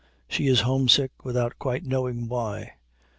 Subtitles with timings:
[0.27, 2.73] She is homesick without quite knowing why.